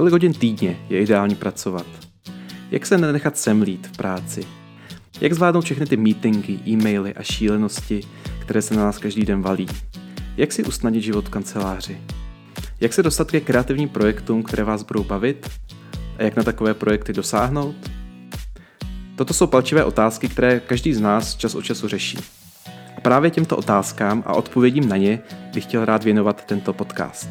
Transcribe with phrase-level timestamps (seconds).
[0.00, 1.86] Kolik hodin týdně je ideální pracovat?
[2.70, 4.42] Jak se nenechat semlít v práci?
[5.20, 8.00] Jak zvládnout všechny ty meetingy, e-maily a šílenosti,
[8.40, 9.66] které se na nás každý den valí?
[10.36, 12.00] Jak si usnadnit život v kanceláři?
[12.80, 15.50] Jak se dostat ke kreativním projektům, které vás budou bavit?
[16.18, 17.90] A jak na takové projekty dosáhnout?
[19.16, 22.18] Toto jsou palčivé otázky, které každý z nás čas od času řeší.
[22.96, 25.20] A právě těmto otázkám a odpovědím na ně
[25.54, 27.30] bych chtěl rád věnovat tento podcast.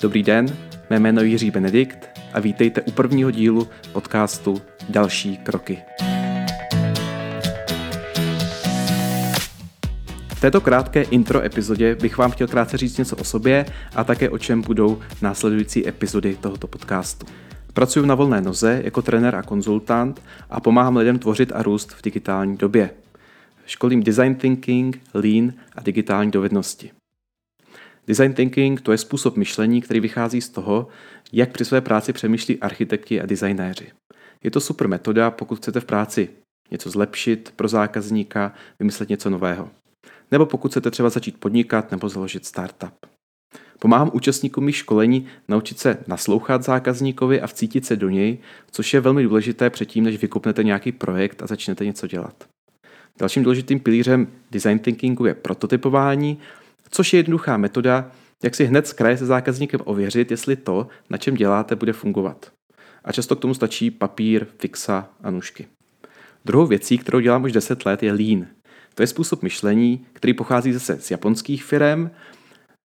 [0.00, 5.78] Dobrý den, mé jméno je Jiří Benedikt a vítejte u prvního dílu podcastu Další kroky.
[10.34, 14.30] V této krátké intro epizodě bych vám chtěl krátce říct něco o sobě a také
[14.30, 17.26] o čem budou následující epizody tohoto podcastu.
[17.72, 22.02] Pracuji na volné noze jako trenér a konzultant a pomáhám lidem tvořit a růst v
[22.02, 22.90] digitální době.
[23.66, 26.90] Školím design thinking, lean a digitální dovednosti.
[28.06, 30.88] Design thinking to je způsob myšlení, který vychází z toho,
[31.32, 33.90] jak při své práci přemýšlí architekti a designéři.
[34.44, 36.28] Je to super metoda, pokud chcete v práci
[36.70, 39.70] něco zlepšit pro zákazníka, vymyslet něco nového.
[40.30, 42.94] Nebo pokud chcete třeba začít podnikat nebo založit startup.
[43.78, 48.38] Pomáhám účastníkům mých školení naučit se naslouchat zákazníkovi a vcítit se do něj,
[48.70, 52.44] což je velmi důležité předtím, než vykupnete nějaký projekt a začnete něco dělat.
[53.18, 56.38] Dalším důležitým pilířem design thinkingu je prototypování,
[56.92, 58.10] což je jednoduchá metoda,
[58.42, 62.52] jak si hned z kraje se zákazníkem ověřit, jestli to, na čem děláte, bude fungovat.
[63.04, 65.66] A často k tomu stačí papír, fixa a nůžky.
[66.44, 68.46] Druhou věcí, kterou dělám už 10 let, je lean.
[68.94, 72.10] To je způsob myšlení, který pochází zase z japonských firm.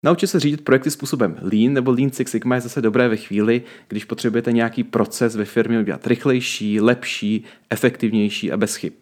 [0.04, 3.62] Naučit se řídit projekty způsobem Lean nebo Lean Six Sigma je zase dobré ve chvíli,
[3.88, 8.92] když potřebujete nějaký proces ve firmě udělat rychlejší, lepší, efektivnější a bez chyb.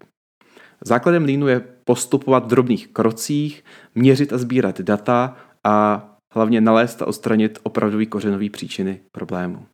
[0.85, 7.07] Základem Leanu je postupovat v drobných krocích, měřit a sbírat data a hlavně nalézt a
[7.07, 9.67] odstranit opravdový kořenový příčiny problému.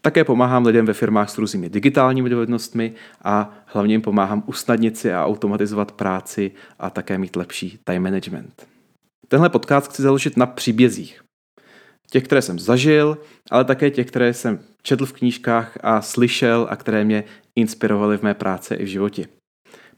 [0.00, 2.92] Také pomáhám lidem ve firmách s různými digitálními dovednostmi
[3.24, 8.66] a hlavně jim pomáhám usnadnit si a automatizovat práci a také mít lepší time management.
[9.28, 11.22] Tenhle podcast chci založit na příbězích.
[12.10, 13.18] Těch, které jsem zažil,
[13.50, 17.24] ale také těch, které jsem četl v knížkách a slyšel a které mě
[17.56, 19.26] inspirovaly v mé práci i v životě.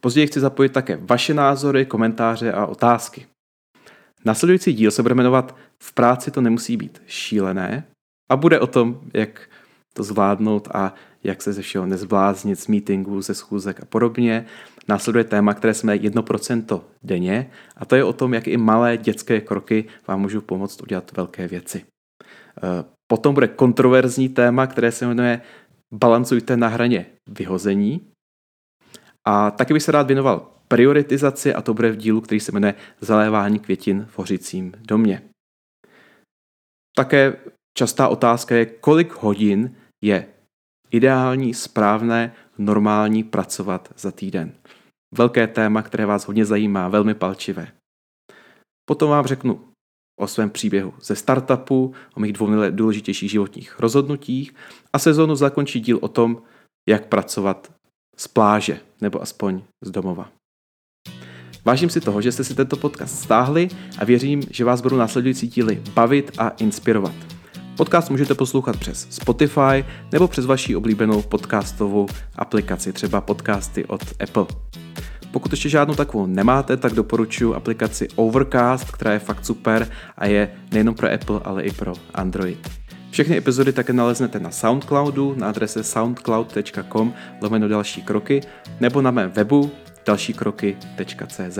[0.04, 3.26] Později chci zapojit také vaše názory, komentáře a otázky.
[4.24, 7.86] Nasledující díl se bude jmenovat V práci to nemusí být šílené
[8.30, 9.48] a bude o tom, jak
[9.94, 10.94] to zvládnout a
[11.24, 14.46] jak se ze všeho nezbláznit z meetingů, ze schůzek a podobně.
[14.88, 19.40] Následuje téma, které jsme 1% denně a to je o tom, jak i malé dětské
[19.40, 21.84] kroky vám můžou pomoct udělat velké věci.
[22.62, 25.40] Eh, potom bude kontroverzní téma, které se jmenuje
[25.94, 28.13] Balancujte na hraně vyhození.
[29.24, 32.74] A taky bych se rád věnoval prioritizaci a to bude v dílu, který se jmenuje
[33.00, 35.22] Zalévání květin v hořícím domě.
[36.96, 37.36] Také
[37.78, 40.26] častá otázka je, kolik hodin je
[40.90, 44.52] ideální, správné, normální pracovat za týden.
[45.14, 47.72] Velké téma, které vás hodně zajímá, velmi palčivé.
[48.88, 49.68] Potom vám řeknu
[50.20, 54.54] o svém příběhu ze startupu, o mých dvou důležitějších životních rozhodnutích
[54.92, 56.42] a sezónu zakončí díl o tom,
[56.88, 57.72] jak pracovat
[58.16, 60.28] z pláže nebo aspoň z domova.
[61.64, 65.48] Vážím si toho, že jste si tento podcast stáhli a věřím, že vás budou následující
[65.48, 67.14] díly bavit a inspirovat.
[67.76, 74.46] Podcast můžete poslouchat přes Spotify nebo přes vaši oblíbenou podcastovou aplikaci, třeba podcasty od Apple.
[75.32, 80.50] Pokud ještě žádnou takovou nemáte, tak doporučuji aplikaci Overcast, která je fakt super a je
[80.72, 82.70] nejenom pro Apple, ale i pro Android.
[83.14, 88.40] Všechny epizody také naleznete na Soundcloudu na adrese soundcloud.com lomeno další kroky
[88.80, 89.70] nebo na mém webu
[90.06, 91.58] dalšíkroky.cz.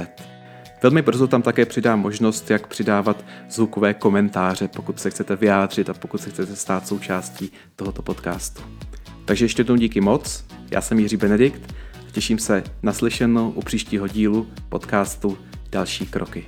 [0.83, 5.95] Velmi brzo tam také přidám možnost, jak přidávat zvukové komentáře, pokud se chcete vyjádřit a
[5.95, 8.63] pokud se chcete stát součástí tohoto podcastu.
[9.25, 11.75] Takže ještě jednou díky moc, já jsem Jiří Benedikt,
[12.13, 15.39] těším se na slyšenou u příštího dílu podcastu
[15.71, 16.47] Další kroky.